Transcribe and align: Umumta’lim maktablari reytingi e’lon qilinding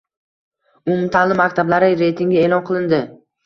Umumta’lim 0.93 1.39
maktablari 1.43 1.93
reytingi 2.03 2.43
e’lon 2.49 2.69
qilinding 2.73 3.09